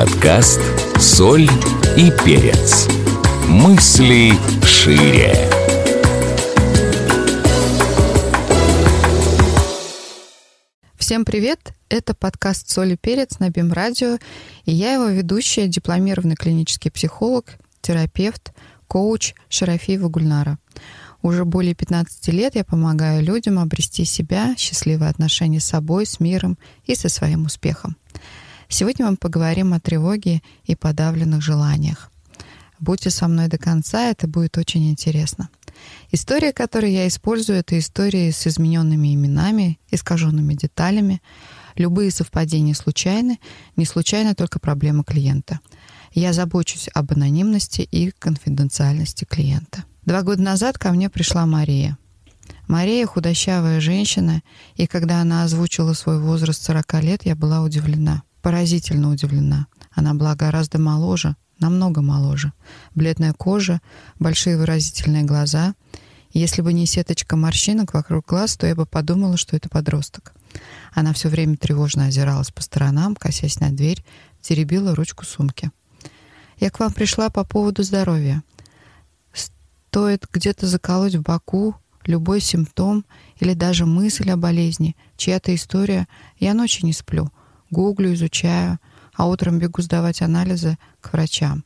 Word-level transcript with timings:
Подкаст 0.00 0.62
«Соль 0.98 1.46
и 1.94 2.10
перец». 2.24 2.88
Мысли 3.46 4.32
шире. 4.64 5.34
Всем 10.96 11.26
привет! 11.26 11.74
Это 11.90 12.14
подкаст 12.14 12.70
«Соль 12.70 12.92
и 12.92 12.96
перец» 12.96 13.40
на 13.40 13.50
БИМ 13.50 13.74
Радио, 13.74 14.16
и 14.64 14.72
я 14.72 14.94
его 14.94 15.04
ведущая, 15.04 15.68
дипломированный 15.68 16.36
клинический 16.36 16.90
психолог, 16.90 17.58
терапевт, 17.82 18.54
коуч 18.88 19.34
Шарафиева 19.50 20.08
Гульнара. 20.08 20.58
Уже 21.20 21.44
более 21.44 21.74
15 21.74 22.28
лет 22.28 22.54
я 22.54 22.64
помогаю 22.64 23.22
людям 23.22 23.58
обрести 23.58 24.06
себя, 24.06 24.54
счастливые 24.56 25.10
отношения 25.10 25.60
с 25.60 25.66
собой, 25.66 26.06
с 26.06 26.20
миром 26.20 26.56
и 26.86 26.94
со 26.94 27.10
своим 27.10 27.44
успехом. 27.44 27.98
Сегодня 28.72 29.10
мы 29.10 29.16
поговорим 29.16 29.74
о 29.74 29.80
тревоге 29.80 30.42
и 30.64 30.76
подавленных 30.76 31.42
желаниях. 31.42 32.08
Будьте 32.78 33.10
со 33.10 33.26
мной 33.26 33.48
до 33.48 33.58
конца, 33.58 34.10
это 34.10 34.28
будет 34.28 34.56
очень 34.58 34.88
интересно. 34.88 35.50
История, 36.12 36.52
которую 36.52 36.92
я 36.92 37.08
использую, 37.08 37.58
это 37.58 37.76
истории 37.76 38.30
с 38.30 38.46
измененными 38.46 39.12
именами, 39.12 39.80
искаженными 39.90 40.54
деталями. 40.54 41.20
Любые 41.74 42.12
совпадения 42.12 42.74
случайны, 42.74 43.40
не 43.74 43.84
случайно 43.84 44.36
только 44.36 44.60
проблема 44.60 45.02
клиента. 45.02 45.58
Я 46.12 46.32
забочусь 46.32 46.88
об 46.94 47.12
анонимности 47.12 47.82
и 47.82 48.12
конфиденциальности 48.12 49.24
клиента. 49.24 49.84
Два 50.04 50.22
года 50.22 50.42
назад 50.42 50.78
ко 50.78 50.92
мне 50.92 51.10
пришла 51.10 51.44
Мария. 51.44 51.98
Мария 52.68 53.04
худощавая 53.04 53.80
женщина, 53.80 54.42
и 54.76 54.86
когда 54.86 55.20
она 55.20 55.42
озвучила 55.42 55.92
свой 55.92 56.20
возраст 56.20 56.62
40 56.62 57.02
лет, 57.02 57.26
я 57.26 57.34
была 57.34 57.62
удивлена, 57.62 58.22
поразительно 58.40 59.10
удивлена. 59.10 59.66
Она 59.92 60.14
была 60.14 60.34
гораздо 60.34 60.78
моложе, 60.78 61.36
намного 61.58 62.00
моложе. 62.00 62.52
Бледная 62.94 63.32
кожа, 63.32 63.80
большие 64.18 64.56
выразительные 64.56 65.24
глаза. 65.24 65.74
Если 66.32 66.62
бы 66.62 66.72
не 66.72 66.86
сеточка 66.86 67.36
морщинок 67.36 67.94
вокруг 67.94 68.26
глаз, 68.26 68.56
то 68.56 68.66
я 68.66 68.74
бы 68.74 68.86
подумала, 68.86 69.36
что 69.36 69.56
это 69.56 69.68
подросток. 69.68 70.32
Она 70.92 71.12
все 71.12 71.28
время 71.28 71.56
тревожно 71.56 72.06
озиралась 72.06 72.50
по 72.50 72.62
сторонам, 72.62 73.16
косясь 73.16 73.60
на 73.60 73.70
дверь, 73.70 74.04
теребила 74.40 74.94
ручку 74.94 75.24
сумки. 75.24 75.70
«Я 76.58 76.70
к 76.70 76.78
вам 76.78 76.92
пришла 76.92 77.30
по 77.30 77.44
поводу 77.44 77.82
здоровья 77.82 78.42
стоит 79.90 80.28
где-то 80.32 80.68
заколоть 80.68 81.16
в 81.16 81.22
боку 81.22 81.74
любой 82.04 82.40
симптом 82.40 83.04
или 83.40 83.54
даже 83.54 83.86
мысль 83.86 84.30
о 84.30 84.36
болезни, 84.36 84.96
чья-то 85.16 85.52
история, 85.52 86.06
я 86.38 86.54
ночи 86.54 86.84
не 86.84 86.92
сплю, 86.92 87.32
гуглю, 87.70 88.14
изучаю, 88.14 88.78
а 89.14 89.26
утром 89.26 89.58
бегу 89.58 89.82
сдавать 89.82 90.22
анализы 90.22 90.78
к 91.00 91.12
врачам. 91.12 91.64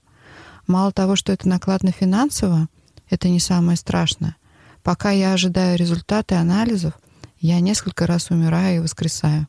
Мало 0.67 0.93
того, 0.93 1.17
что 1.17 1.33
это 1.33 1.49
накладно 1.49 1.93
финансово, 1.93 2.69
это 3.11 3.29
не 3.29 3.41
самое 3.41 3.77
страшное. 3.77 4.37
Пока 4.83 5.11
я 5.11 5.33
ожидаю 5.33 5.79
результаты 5.79 6.35
анализов, 6.35 6.95
я 7.39 7.61
несколько 7.61 8.07
раз 8.07 8.31
умираю 8.31 8.77
и 8.77 8.81
воскресаю. 8.81 9.49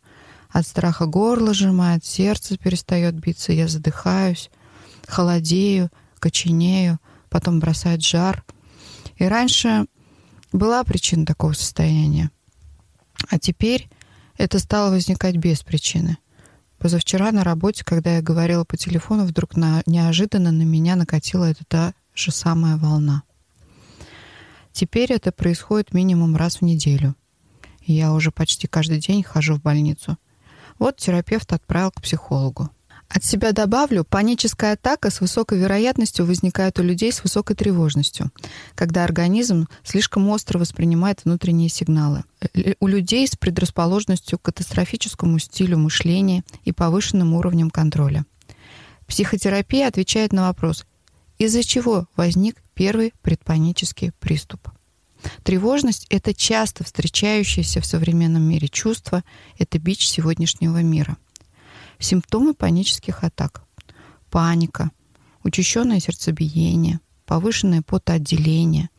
От 0.50 0.68
страха 0.68 1.06
горло 1.06 1.54
сжимает, 1.54 2.06
сердце 2.06 2.58
перестает 2.58 3.16
биться, 3.16 3.52
я 3.52 3.68
задыхаюсь, 3.68 4.50
холодею, 5.08 5.90
коченею, 6.20 7.00
потом 7.30 7.60
бросает 7.60 8.04
жар— 8.04 8.44
и 9.18 9.26
раньше 9.26 9.86
была 10.52 10.84
причина 10.84 11.26
такого 11.26 11.54
состояния. 11.54 12.32
А 13.30 13.40
теперь 13.40 13.90
это 14.38 14.60
стало 14.60 14.92
возникать 14.92 15.38
без 15.38 15.62
причины. 15.64 16.18
Позавчера 16.86 17.32
на 17.32 17.44
работе, 17.44 17.84
когда 17.84 18.18
я 18.18 18.22
говорила 18.22 18.64
по 18.64 18.78
телефону, 18.78 19.26
вдруг 19.26 19.58
на, 19.58 19.82
неожиданно 19.88 20.52
на 20.52 20.62
меня 20.62 20.96
накатила 20.96 21.46
эта 21.46 21.66
та 21.66 21.94
же 22.14 22.30
самая 22.30 22.78
волна. 22.78 23.24
Теперь 24.72 25.12
это 25.12 25.32
происходит 25.32 25.96
минимум 25.96 26.36
раз 26.36 26.58
в 26.58 26.62
неделю. 26.62 27.16
Я 27.88 28.14
уже 28.14 28.30
почти 28.30 28.68
каждый 28.68 29.00
день 29.00 29.24
хожу 29.24 29.56
в 29.56 29.64
больницу. 29.64 30.20
Вот 30.78 30.98
терапевт 30.98 31.54
отправил 31.54 31.90
к 31.90 32.04
психологу. 32.04 32.70
От 33.08 33.24
себя 33.24 33.52
добавлю, 33.52 34.04
паническая 34.04 34.74
атака 34.74 35.10
с 35.10 35.22
высокой 35.22 35.60
вероятностью 35.60 36.26
возникает 36.26 36.80
у 36.80 36.84
людей 36.84 37.12
с 37.12 37.24
высокой 37.24 37.56
тревожностью, 37.56 38.32
когда 38.74 39.04
организм 39.04 39.68
слишком 39.84 40.28
остро 40.30 40.58
воспринимает 40.58 41.24
внутренние 41.24 41.70
сигналы. 41.70 42.24
Э, 42.42 42.74
у 42.80 42.88
людей 42.88 43.28
с 43.28 43.36
предрасположенностью 43.36 44.40
к 44.40 44.44
катастрофическому 44.44 45.38
стилю 45.40 45.78
мышления 45.78 46.44
и 46.64 46.72
повышенным 46.72 47.34
уровнем 47.36 47.70
контроля. 47.70 48.26
Психотерапия 49.08 49.88
отвечает 49.88 50.34
на 50.34 50.48
вопрос, 50.48 50.86
из-за 51.38 51.64
чего 51.64 52.08
возник 52.16 52.58
первый 52.74 53.14
предпанический 53.22 54.12
приступ. 54.20 54.70
Тревожность— 55.44 56.08
это 56.10 56.34
часто 56.34 56.84
встречающееся 56.84 57.82
в 57.82 57.86
современном 57.86 58.44
мире 58.44 58.68
чувство, 58.68 59.24
это 59.58 59.78
бич 59.80 60.08
сегодняшнего 60.08 60.82
мира— 60.82 61.18
Симптомы 62.00 62.54
панических 62.54 63.24
атак. 63.24 63.64
Паника, 64.30 64.92
учащенное 65.44 66.00
сердцебиение, 66.00 67.00
повышенное 67.26 67.82
потоотделение, 67.82 68.90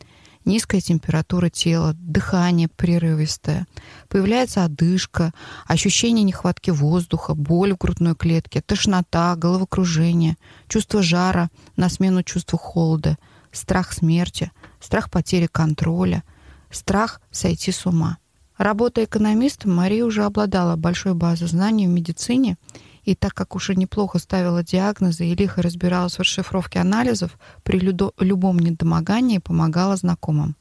низкая 0.45 0.81
температура 0.81 1.49
тела, 1.49 1.93
дыхание 1.93 2.69
прерывистое, 2.69 3.67
появляется 4.07 4.63
одышка, 4.63 5.33
ощущение 5.65 6.23
нехватки 6.23 6.71
воздуха, 6.71 7.35
боль 7.35 7.73
в 7.73 7.77
грудной 7.77 8.15
клетке, 8.15 8.61
тошнота, 8.61 9.35
головокружение, 9.35 10.37
чувство 10.67 11.03
жара 11.03 11.49
на 11.75 11.89
смену 11.89 12.23
чувству 12.23 12.57
холода, 12.57 13.17
страх 13.51 13.93
смерти, 13.93 14.51
страх 14.79 15.11
потери 15.11 15.47
контроля, 15.47 16.23
страх 16.71 17.21
сойти 17.31 17.71
с 17.71 17.85
ума. 17.85 18.17
Работая 18.57 19.05
экономистом, 19.05 19.75
Мария 19.75 20.03
уже 20.03 20.23
обладала 20.23 20.75
большой 20.75 21.13
базой 21.13 21.47
знаний 21.47 21.85
в 21.85 21.91
медицине 21.91 22.57
и 23.07 23.15
так 23.15 23.33
как 23.33 23.55
уже 23.55 23.73
неплохо 23.73 24.19
ставила 24.19 24.63
диагнозы 24.63 25.25
и 25.27 25.35
лихо 25.35 25.61
разбиралась 25.61 26.15
в 26.15 26.19
расшифровке 26.19 26.79
анализов, 26.79 27.39
при 27.63 27.79
любом 27.79 28.59
недомогании 28.59 29.37
помогала 29.37 29.95
знакомым. 29.95 30.57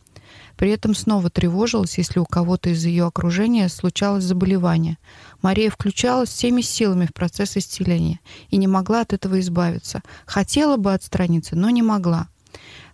При 0.56 0.70
этом 0.70 0.94
снова 0.94 1.28
тревожилась, 1.28 1.98
если 1.98 2.20
у 2.20 2.24
кого-то 2.24 2.70
из 2.70 2.84
ее 2.84 3.06
окружения 3.06 3.68
случалось 3.68 4.22
заболевание. 4.22 4.96
Мария 5.42 5.70
включалась 5.70 6.28
всеми 6.28 6.60
силами 6.60 7.06
в 7.06 7.12
процесс 7.12 7.56
исцеления 7.56 8.20
и 8.48 8.58
не 8.58 8.68
могла 8.68 9.00
от 9.00 9.12
этого 9.12 9.40
избавиться. 9.40 10.02
Хотела 10.24 10.76
бы 10.76 10.94
отстраниться, 10.94 11.56
но 11.56 11.70
не 11.70 11.82
могла. 11.82 12.28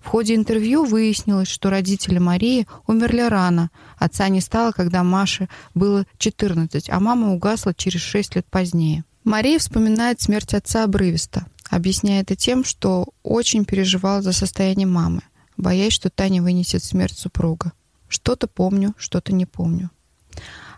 В 0.00 0.08
ходе 0.08 0.34
интервью 0.34 0.86
выяснилось, 0.86 1.48
что 1.48 1.69
родители 1.69 2.19
Марии 2.19 2.66
умерли 2.86 3.20
рано. 3.20 3.70
Отца 3.98 4.28
не 4.28 4.40
стало, 4.40 4.72
когда 4.72 5.04
Маше 5.04 5.50
было 5.74 6.06
14, 6.16 6.88
а 6.88 7.00
мама 7.00 7.34
угасла 7.34 7.74
через 7.74 8.00
6 8.00 8.36
лет 8.36 8.46
позднее. 8.50 9.04
Мария 9.25 9.59
вспоминает 9.60 10.21
смерть 10.21 10.53
отца 10.53 10.83
обрывисто, 10.83 11.47
объясняя 11.71 12.22
это 12.22 12.34
тем, 12.34 12.65
что 12.65 13.09
очень 13.22 13.65
переживала 13.65 14.21
за 14.21 14.33
состояние 14.33 14.88
мамы, 14.88 15.22
боясь, 15.56 15.93
что 15.93 16.10
та 16.10 16.28
не 16.28 16.41
вынесет 16.41 16.83
смерть 16.83 17.16
супруга. 17.16 17.72
Что-то 18.09 18.49
помню, 18.49 18.94
что-то 18.99 19.32
не 19.32 19.47
помню. 19.47 19.91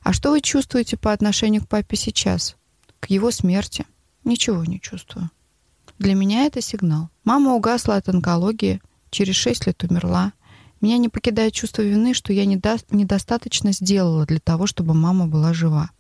А 0.03 0.13
что 0.13 0.31
вы 0.31 0.43
чувствуете 0.43 0.99
по 0.99 1.13
отношению 1.13 1.63
к 1.63 1.69
папе 1.69 1.97
сейчас? 1.97 2.57
К 3.01 3.09
его 3.09 3.31
смерти? 3.31 3.87
Ничего 4.25 4.63
не 4.65 4.79
чувствую. 4.79 5.31
Для 5.99 6.15
меня 6.15 6.45
это 6.45 6.61
сигнал. 6.61 7.09
Мама 7.25 7.55
угасла 7.55 7.97
от 7.97 8.11
онкологии, 8.11 8.83
через 9.11 9.37
шесть 9.37 9.67
лет 9.67 9.83
умерла. 9.85 10.35
Меня 10.83 10.99
не 10.99 11.09
покидает 11.09 11.55
чувство 11.55 11.81
вины, 11.81 12.13
что 12.13 12.35
я 12.35 12.45
недо... 12.45 12.77
недостаточно 12.91 13.73
сделала 13.73 14.27
для 14.27 14.41
того, 14.41 14.67
чтобы 14.67 14.93
мама 14.93 15.27
была 15.27 15.55
жива. 15.55 15.91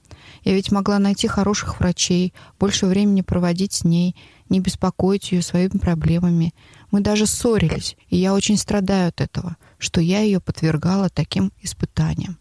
Я 0.43 0.55
ведь 0.55 0.73
могла 0.73 0.99
найти 0.99 1.27
хороших 1.27 1.81
врачей, 1.81 2.35
больше 2.59 2.87
времени 2.87 3.23
проводить 3.23 3.73
с 3.73 3.85
ней, 3.85 4.17
не 4.49 4.61
беспокоить 4.61 5.33
ее 5.33 5.43
своими 5.43 5.79
проблемами. 5.79 6.55
Мы 6.91 7.01
даже 7.01 7.27
ссорились, 7.27 7.97
и 8.09 8.17
я 8.17 8.35
очень 8.35 8.57
страдаю 8.57 9.09
от 9.09 9.21
этого, 9.21 9.57
что 9.79 10.01
я 10.01 10.21
ее 10.21 10.41
подвергала 10.41 11.09
таким 11.09 11.53
испытаниям. 11.63 12.39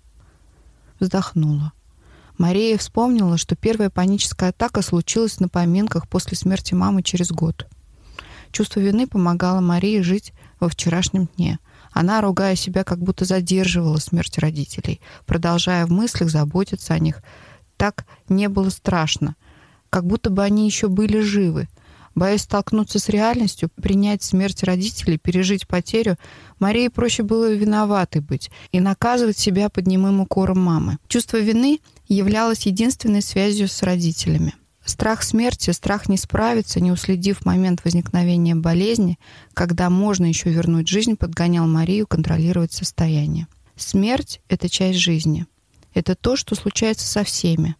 Вздохнула. 0.99 1.73
Мария 2.37 2.77
вспомнила, 2.77 3.37
что 3.37 3.55
первая 3.55 3.89
паническая 3.89 4.49
атака 4.49 4.81
случилась 4.81 5.39
на 5.39 5.49
поминках 5.49 6.07
после 6.07 6.35
смерти 6.35 6.73
мамы 6.73 7.03
через 7.03 7.31
год. 7.31 7.67
Чувство 8.51 8.79
вины 8.79 9.07
помогало 9.07 9.61
Марии 9.61 10.01
жить 10.01 10.33
во 10.59 10.69
вчерашнем 10.69 11.27
дне. 11.35 11.59
Она, 11.91 12.21
ругая 12.21 12.55
себя, 12.55 12.83
как 12.83 12.99
будто 12.99 13.25
задерживала 13.25 13.97
смерть 13.97 14.37
родителей, 14.37 14.99
продолжая 15.25 15.85
в 15.85 15.91
мыслях 15.91 16.29
заботиться 16.29 16.93
о 16.93 16.99
них, 16.99 17.21
так 17.83 18.05
не 18.29 18.47
было 18.47 18.69
страшно, 18.69 19.35
как 19.89 20.05
будто 20.07 20.29
бы 20.29 20.41
они 20.41 20.65
еще 20.65 20.87
были 20.87 21.19
живы. 21.19 21.67
Боясь 22.15 22.43
столкнуться 22.43 22.97
с 22.97 23.09
реальностью, 23.09 23.69
принять 23.75 24.23
смерть 24.23 24.63
родителей, 24.63 25.17
пережить 25.17 25.67
потерю, 25.67 26.15
Марии 26.59 26.87
проще 26.87 27.23
было 27.23 27.51
виноватой 27.51 28.21
быть 28.21 28.51
и 28.71 28.79
наказывать 28.79 29.37
себя 29.37 29.67
под 29.67 29.85
немым 29.85 30.21
укором 30.21 30.61
мамы. 30.61 30.97
Чувство 31.09 31.41
вины 31.41 31.81
являлось 32.07 32.67
единственной 32.67 33.21
связью 33.21 33.67
с 33.67 33.83
родителями. 33.83 34.53
Страх 34.85 35.21
смерти, 35.21 35.71
страх 35.71 36.07
не 36.07 36.15
справиться, 36.15 36.79
не 36.79 36.89
уследив 36.93 37.45
момент 37.45 37.83
возникновения 37.83 38.55
болезни, 38.55 39.19
когда 39.53 39.89
можно 39.89 40.23
еще 40.23 40.49
вернуть 40.51 40.87
жизнь, 40.87 41.17
подгонял 41.17 41.67
Марию 41.67 42.07
контролировать 42.07 42.71
состояние. 42.71 43.47
Смерть— 43.75 44.39
это 44.47 44.69
часть 44.69 44.99
жизни. 44.99 45.47
Это 45.93 46.15
то, 46.15 46.35
что 46.35 46.55
случается 46.55 47.05
со 47.05 47.23
всеми. 47.23 47.75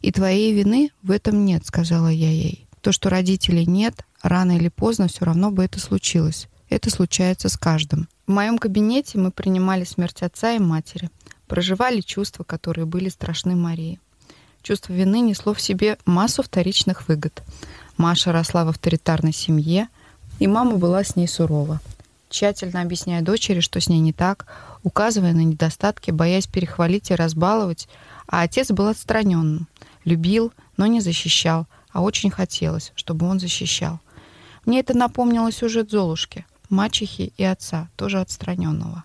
И 0.00 0.12
твоей 0.12 0.52
вины 0.52 0.90
в 1.02 1.10
этом 1.10 1.44
нет, 1.44 1.66
сказала 1.66 2.08
я 2.08 2.30
ей. 2.30 2.66
То, 2.80 2.92
что 2.92 3.10
родителей 3.10 3.66
нет, 3.66 4.04
рано 4.22 4.56
или 4.56 4.68
поздно 4.68 5.08
все 5.08 5.24
равно 5.24 5.50
бы 5.50 5.64
это 5.64 5.80
случилось. 5.80 6.48
Это 6.68 6.90
случается 6.90 7.48
с 7.48 7.56
каждым. 7.56 8.08
В 8.26 8.32
моем 8.32 8.58
кабинете 8.58 9.18
мы 9.18 9.30
принимали 9.30 9.84
смерть 9.84 10.22
отца 10.22 10.52
и 10.52 10.58
матери, 10.58 11.10
проживали 11.46 12.00
чувства, 12.00 12.44
которые 12.44 12.86
были 12.86 13.08
страшны 13.08 13.54
Марии. 13.54 14.00
Чувство 14.62 14.92
вины 14.92 15.20
несло 15.20 15.54
в 15.54 15.60
себе 15.60 15.96
массу 16.06 16.42
вторичных 16.42 17.06
выгод. 17.06 17.44
Маша 17.96 18.32
росла 18.32 18.64
в 18.64 18.68
авторитарной 18.68 19.32
семье, 19.32 19.88
и 20.40 20.46
мама 20.48 20.76
была 20.76 21.04
с 21.04 21.14
ней 21.14 21.28
сурова. 21.28 21.80
Тщательно 22.28 22.82
объясняя 22.82 23.22
дочери, 23.22 23.60
что 23.60 23.80
с 23.80 23.88
ней 23.88 24.00
не 24.00 24.12
так, 24.12 24.46
указывая 24.82 25.32
на 25.32 25.44
недостатки, 25.44 26.10
боясь 26.10 26.46
перехвалить 26.46 27.10
и 27.10 27.14
разбаловать, 27.14 27.88
а 28.26 28.42
отец 28.42 28.70
был 28.70 28.88
отстраненным. 28.88 29.68
Любил, 30.04 30.52
но 30.76 30.86
не 30.86 31.00
защищал, 31.00 31.66
а 31.92 32.02
очень 32.02 32.30
хотелось, 32.30 32.92
чтобы 32.94 33.26
он 33.26 33.40
защищал. 33.40 34.00
Мне 34.64 34.80
это 34.80 34.96
напомнило 34.96 35.50
сюжет 35.52 35.90
Золушки, 35.90 36.44
мачехи 36.68 37.32
и 37.36 37.44
отца, 37.44 37.88
тоже 37.96 38.20
отстраненного. 38.20 39.04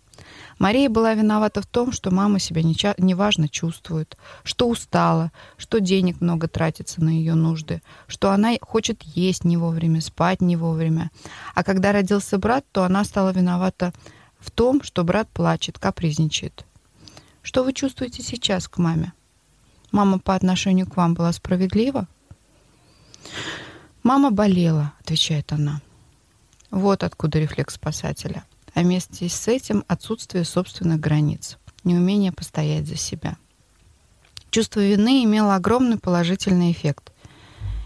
Мария 0.59 0.89
была 0.89 1.13
виновата 1.15 1.61
в 1.61 1.65
том, 1.65 1.91
что 1.91 2.11
мама 2.11 2.39
себя 2.39 2.61
неважно 2.61 3.49
чувствует, 3.49 4.17
что 4.43 4.69
устала, 4.69 5.31
что 5.57 5.79
денег 5.79 6.21
много 6.21 6.47
тратится 6.47 7.03
на 7.03 7.09
ее 7.09 7.33
нужды, 7.33 7.81
что 8.07 8.31
она 8.31 8.53
хочет 8.61 9.01
есть 9.03 9.43
не 9.43 9.57
вовремя, 9.57 10.01
спать 10.01 10.41
не 10.41 10.55
вовремя. 10.55 11.09
А 11.55 11.63
когда 11.63 11.91
родился 11.91 12.37
брат, 12.37 12.65
то 12.71 12.83
она 12.83 13.03
стала 13.03 13.31
виновата 13.31 13.91
в 14.39 14.51
том, 14.51 14.83
что 14.83 15.03
брат 15.03 15.27
плачет, 15.29 15.79
капризничает. 15.79 16.65
Что 17.41 17.63
вы 17.63 17.73
чувствуете 17.73 18.21
сейчас 18.21 18.67
к 18.67 18.77
маме? 18.77 19.13
Мама 19.91 20.19
по 20.19 20.35
отношению 20.35 20.87
к 20.87 20.95
вам 20.95 21.15
была 21.15 21.31
справедлива? 21.31 22.07
Мама 24.03 24.31
болела, 24.31 24.93
отвечает 25.01 25.51
она. 25.51 25.81
Вот 26.69 27.03
откуда 27.03 27.39
рефлекс 27.39 27.75
спасателя 27.75 28.45
а 28.73 28.81
вместе 28.81 29.27
с 29.27 29.47
этим 29.47 29.83
отсутствие 29.87 30.43
собственных 30.43 30.99
границ, 30.99 31.57
неумение 31.83 32.31
постоять 32.31 32.87
за 32.87 32.95
себя. 32.95 33.37
Чувство 34.49 34.81
вины 34.81 35.23
имело 35.23 35.55
огромный 35.55 35.97
положительный 35.97 36.71
эффект. 36.71 37.11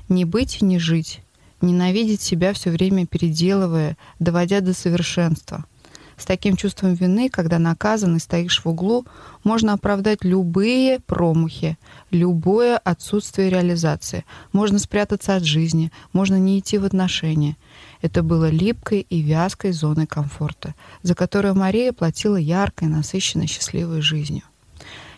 Не 0.10 0.26
быть 0.26 0.62
и 0.62 0.66
не 0.66 0.80
жить, 0.80 1.22
ненавидеть 1.62 2.22
себя 2.22 2.54
все 2.54 2.72
время 2.72 3.06
переделывая, 3.06 3.98
доводя 4.20 4.62
до 4.62 4.74
совершенства– 4.74 5.66
с 6.18 6.26
таким 6.26 6.56
чувством 6.56 6.94
вины, 6.94 7.30
когда 7.30 7.60
наказан 7.60 8.16
и 8.16 8.20
стоишь 8.20 8.64
в 8.64 8.70
углу, 8.70 9.06
можно 9.44 9.74
оправдать 9.74 10.24
любые 10.24 11.00
промахи, 11.00 11.78
любое 12.10 12.78
отсутствие 12.78 13.50
реализации. 13.50 14.24
Можно 14.54 14.80
спрятаться 14.80 15.36
от 15.36 15.44
жизни, 15.44 15.92
можно 16.14 16.36
не 16.36 16.60
идти 16.60 16.78
в 16.78 16.86
отношения. 16.86 17.58
Это 18.06 18.22
было 18.22 18.52
липкой 18.52 19.00
и 19.10 19.20
вязкой 19.24 19.72
зоной 19.72 20.06
комфорта, 20.06 20.76
за 21.02 21.16
которую 21.16 21.56
Мария 21.56 21.92
платила 21.92 22.36
яркой, 22.36 22.88
насыщенной, 22.88 23.48
счастливой 23.48 24.02
жизнью. 24.02 24.44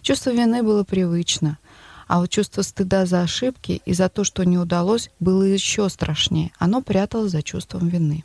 Чувство 0.02 0.30
вины 0.30 0.64
было 0.64 0.86
привычно, 0.86 1.58
а 2.08 2.22
вот 2.22 2.30
чувство 2.30 2.62
стыда 2.62 3.06
за 3.06 3.24
ошибки 3.24 3.82
и 3.84 3.92
за 3.92 4.08
то, 4.08 4.24
что 4.24 4.46
не 4.46 4.58
удалось, 4.58 5.10
было 5.20 5.44
еще 5.44 5.90
страшнее. 5.90 6.52
Оно 6.60 6.82
пряталось 6.82 7.34
за 7.34 7.44
чувством 7.44 7.90
вины. 7.90 8.24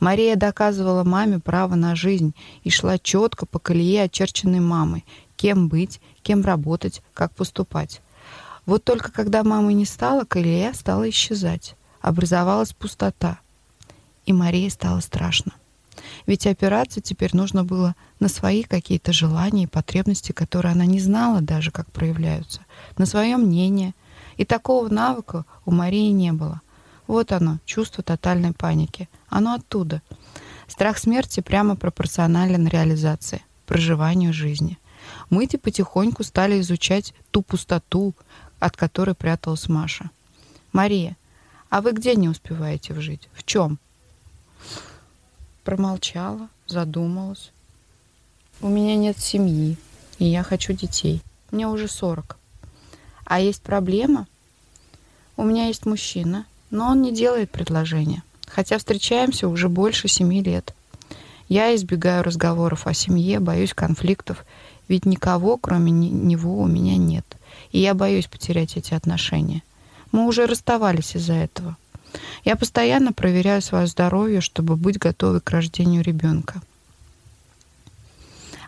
Мария 0.00 0.36
доказывала 0.36 1.02
маме 1.02 1.38
право 1.38 1.74
на 1.74 1.96
жизнь 1.96 2.34
и 2.64 2.68
шла 2.68 2.98
четко 2.98 3.46
по 3.46 3.58
колее, 3.58 4.02
очерченной 4.02 4.60
мамой. 4.60 5.06
Кем 5.36 5.68
быть, 5.68 6.02
кем 6.20 6.42
работать, 6.42 7.00
как 7.14 7.34
поступать. 7.34 8.02
Вот 8.66 8.84
только 8.84 9.10
когда 9.10 9.42
мамы 9.44 9.72
не 9.72 9.86
стало, 9.86 10.24
колея 10.24 10.74
стала 10.74 11.08
исчезать. 11.08 11.74
Образовалась 12.02 12.74
пустота. 12.74 13.40
И 14.28 14.32
Марии 14.34 14.68
стало 14.68 15.00
страшно. 15.00 15.52
Ведь 16.26 16.46
опираться 16.46 17.00
теперь 17.00 17.34
нужно 17.34 17.64
было 17.64 17.96
на 18.20 18.28
свои 18.28 18.62
какие-то 18.62 19.10
желания 19.10 19.62
и 19.62 19.66
потребности, 19.66 20.32
которые 20.32 20.72
она 20.72 20.84
не 20.84 21.00
знала 21.00 21.40
даже, 21.40 21.70
как 21.70 21.90
проявляются, 21.90 22.60
на 22.98 23.06
свое 23.06 23.38
мнение. 23.38 23.94
И 24.36 24.44
такого 24.44 24.90
навыка 24.90 25.46
у 25.64 25.70
Марии 25.70 26.10
не 26.10 26.32
было. 26.32 26.60
Вот 27.06 27.32
оно, 27.32 27.58
чувство 27.64 28.04
тотальной 28.04 28.52
паники. 28.52 29.08
Оно 29.30 29.54
оттуда. 29.54 30.02
Страх 30.66 30.98
смерти 30.98 31.40
прямо 31.40 31.74
пропорционален 31.74 32.68
реализации, 32.68 33.40
проживанию 33.64 34.34
жизни. 34.34 34.78
Мы-то 35.30 35.56
потихоньку 35.56 36.22
стали 36.22 36.60
изучать 36.60 37.14
ту 37.30 37.40
пустоту, 37.40 38.12
от 38.60 38.76
которой 38.76 39.14
пряталась 39.14 39.70
Маша. 39.70 40.10
«Мария, 40.74 41.16
а 41.70 41.80
вы 41.80 41.92
где 41.92 42.14
не 42.14 42.28
успеваете 42.28 42.92
вжить? 42.92 43.30
В 43.32 43.42
чем?» 43.44 43.78
Промолчала, 45.64 46.48
задумалась. 46.66 47.50
«У 48.60 48.68
меня 48.68 48.96
нет 48.96 49.18
семьи, 49.18 49.76
и 50.18 50.24
я 50.24 50.42
хочу 50.42 50.72
детей. 50.72 51.22
Мне 51.50 51.68
уже 51.68 51.88
сорок. 51.88 52.36
А 53.24 53.40
есть 53.40 53.62
проблема? 53.62 54.26
У 55.36 55.44
меня 55.44 55.66
есть 55.66 55.86
мужчина, 55.86 56.46
но 56.70 56.88
он 56.88 57.02
не 57.02 57.12
делает 57.12 57.50
предложения, 57.50 58.22
хотя 58.46 58.78
встречаемся 58.78 59.48
уже 59.48 59.68
больше 59.68 60.08
семи 60.08 60.42
лет. 60.42 60.74
Я 61.48 61.74
избегаю 61.74 62.22
разговоров 62.24 62.86
о 62.86 62.94
семье, 62.94 63.40
боюсь 63.40 63.72
конфликтов, 63.72 64.44
ведь 64.88 65.06
никого, 65.06 65.56
кроме 65.56 65.90
него, 65.90 66.58
у 66.58 66.66
меня 66.66 66.96
нет. 66.96 67.24
И 67.70 67.78
я 67.78 67.94
боюсь 67.94 68.26
потерять 68.26 68.76
эти 68.76 68.94
отношения. 68.94 69.62
Мы 70.12 70.26
уже 70.26 70.46
расставались 70.46 71.14
из-за 71.14 71.34
этого. 71.34 71.76
Я 72.44 72.56
постоянно 72.56 73.12
проверяю 73.12 73.62
свое 73.62 73.86
здоровье, 73.86 74.40
чтобы 74.40 74.76
быть 74.76 74.98
готовой 74.98 75.40
к 75.40 75.50
рождению 75.50 76.02
ребенка. 76.02 76.62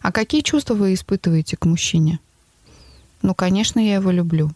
А 0.03 0.13
какие 0.13 0.41
чувства 0.41 0.75
вы 0.75 0.95
испытываете 0.95 1.57
к 1.57 1.65
мужчине? 1.67 2.21
Ну, 3.23 3.35
конечно, 3.35 3.79
я 3.79 3.97
его 3.97 4.11
люблю. 4.11 4.51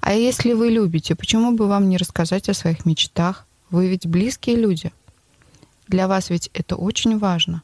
А 0.00 0.14
если 0.14 0.52
вы 0.52 0.70
любите, 0.70 1.14
почему 1.14 1.52
бы 1.52 1.66
вам 1.66 1.88
не 1.88 1.96
рассказать 1.96 2.48
о 2.48 2.54
своих 2.54 2.86
мечтах? 2.86 3.46
Вы 3.70 3.88
ведь 3.88 4.06
близкие 4.06 4.56
люди. 4.56 4.92
Для 5.86 6.08
вас 6.08 6.30
ведь 6.30 6.50
это 6.54 6.76
очень 6.76 7.18
важно. 7.18 7.62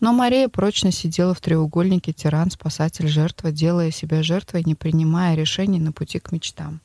Но 0.00 0.12
Мария 0.12 0.48
прочно 0.48 0.92
сидела 0.92 1.34
в 1.34 1.40
треугольнике 1.40 2.12
тиран, 2.12 2.50
спасатель, 2.50 3.08
жертва, 3.08 3.50
делая 3.50 3.90
себя 3.90 4.22
жертвой, 4.22 4.62
не 4.64 4.74
принимая 4.74 5.34
решений 5.34 5.78
на 5.78 5.92
пути 5.92 6.18
к 6.18 6.32
мечтам. 6.32 6.80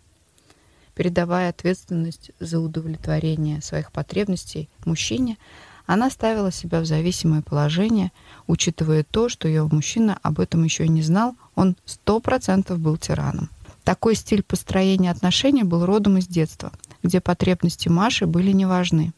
Передавая 0.95 1.49
ответственность 1.49 2.31
за 2.39 2.59
удовлетворение 2.59 3.61
своих 3.61 3.91
потребностей 3.91 4.69
мужчине, 4.85 5.37
она 5.85 6.09
ставила 6.09 6.51
себя 6.51 6.81
в 6.81 6.85
зависимое 6.85 7.41
положение, 7.41 8.11
учитывая 8.47 9.03
то, 9.03 9.29
что 9.29 9.47
ее 9.47 9.67
мужчина 9.71 10.17
об 10.21 10.39
этом 10.39 10.63
еще 10.63 10.87
не 10.87 11.01
знал, 11.01 11.35
он 11.55 11.75
сто 11.85 12.19
процентов 12.19 12.79
был 12.79 12.97
тираном. 12.97 13.49
Такой 13.83 14.15
стиль 14.15 14.43
построения 14.43 15.11
отношений 15.11 15.63
был 15.63 15.85
родом 15.85 16.17
из 16.17 16.27
детства, 16.27 16.71
где 17.01 17.19
потребности 17.19 17.89
Маши 17.89 18.25
были 18.25 18.51
не 18.51 18.65
важны. 18.65 19.11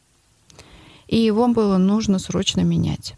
И 1.08 1.18
его 1.18 1.48
было 1.50 1.78
нужно 1.78 2.18
срочно 2.18 2.62
менять. 2.62 3.16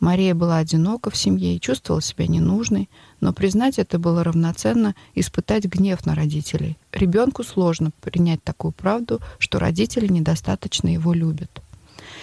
Мария 0.00 0.34
была 0.34 0.58
одинока 0.58 1.10
в 1.10 1.16
семье 1.16 1.56
и 1.56 1.60
чувствовала 1.60 2.00
себя 2.00 2.26
ненужной, 2.26 2.88
но 3.20 3.32
признать 3.32 3.78
это 3.78 3.98
было 3.98 4.22
равноценно 4.22 4.94
испытать 5.14 5.64
гнев 5.64 6.06
на 6.06 6.14
родителей. 6.14 6.76
Ребенку 6.92 7.42
сложно 7.42 7.90
принять 8.00 8.42
такую 8.42 8.72
правду, 8.72 9.20
что 9.38 9.58
родители 9.58 10.06
недостаточно 10.06 10.88
его 10.88 11.12
любят. 11.12 11.62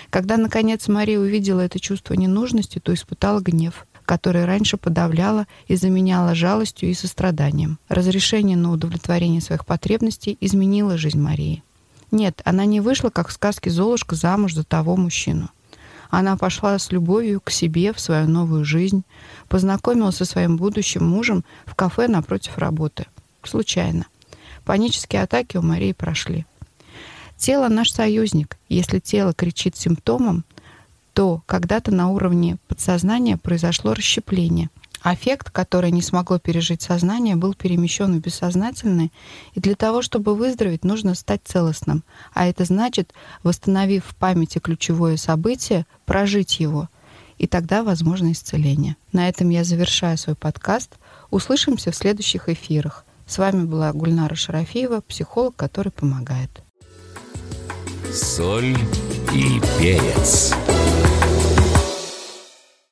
Когда, 0.10 0.38
наконец, 0.38 0.88
Мария 0.88 1.20
увидела 1.20 1.62
это 1.62 1.79
чувство 1.79 2.13
ненужности, 2.13 2.79
то 2.79 2.94
испытала 2.94 3.39
гнев 3.39 3.86
которое 4.05 4.46
раньше 4.46 4.77
подавляла 4.77 5.48
и 5.67 5.75
заменяла 5.75 6.36
жалостью 6.36 6.89
и 6.89 6.94
состраданием. 6.94 7.79
Разрешение 7.89 8.55
на 8.55 8.72
удовлетворение 8.72 9.41
своих 9.41 9.65
потребностей 9.65 10.38
изменило 10.39 10.98
жизнь 10.98 11.20
Марии. 11.20 11.63
Нет, 12.12 12.41
она 12.46 12.65
не 12.65 12.79
вышла, 12.79 13.10
как 13.10 13.29
в 13.29 13.34
сказке 13.34 13.70
«Золушка», 13.70 14.15
замуж 14.15 14.53
за 14.53 14.63
того 14.63 14.96
мужчину. 14.96 15.50
Она 16.17 16.38
пошла 16.38 16.79
с 16.79 16.93
любовью 16.93 17.41
к 17.41 17.51
себе 17.51 17.91
в 17.91 18.00
свою 18.00 18.25
новую 18.29 18.63
жизнь, 18.63 19.03
познакомилась 19.50 20.15
со 20.15 20.24
своим 20.24 20.55
будущим 20.55 21.05
мужем 21.05 21.43
в 21.65 21.75
кафе 21.75 22.07
напротив 22.07 22.57
работы. 22.57 23.07
Случайно. 23.43 24.05
Панические 24.63 25.24
атаки 25.24 25.57
у 25.57 25.62
Марии 25.62 25.91
прошли. 25.91 26.45
Тело 27.36 27.67
наш 27.67 27.91
союзник. 27.91 28.57
Если 28.69 29.00
тело 29.00 29.34
кричит 29.34 29.75
симптомом, 29.75 30.45
то 31.12 31.41
когда-то 31.48 31.93
на 31.93 32.07
уровне 32.07 32.60
подсознания 32.69 33.36
произошло 33.36 33.93
расщепление, 33.93 34.69
Аффект, 35.05 35.51
который 35.51 35.91
не 35.91 36.01
смогло 36.01 36.39
пережить 36.39 36.81
сознание, 36.81 37.35
был 37.35 37.53
перемещен 37.53 38.12
в 38.12 38.21
бессознательное, 38.21 39.12
и 39.53 39.59
для 39.59 39.75
того, 39.75 40.01
чтобы 40.01 40.33
выздороветь, 40.33 40.83
нужно 40.83 41.13
стать 41.13 41.41
целостным. 41.45 42.03
А 42.33 42.47
это 42.47 42.65
значит, 42.65 43.13
восстановив 43.43 44.03
в 44.03 44.15
памяти 44.15 44.57
ключевое 44.57 45.17
событие, 45.17 45.85
прожить 46.05 46.59
его. 46.59 46.89
И 47.38 47.45
тогда 47.45 47.83
возможно 47.83 48.31
исцеление. 48.31 48.95
На 49.12 49.29
этом 49.29 49.50
я 49.50 49.63
завершаю 49.63 50.17
свой 50.17 50.35
подкаст. 50.35 50.95
Услышимся 51.29 51.91
в 51.91 51.95
следующих 51.95 52.50
эфирах. 52.50 53.05
С 53.27 53.38
вами 53.38 53.63
была 53.63 53.93
Гульнара 53.93 54.33
Шарафиева, 54.33 55.01
психолог, 55.01 55.55
который 55.55 55.91
помогает. 55.91 56.63
Соль 58.12 58.75
и 59.31 59.62
перец. 59.77 60.55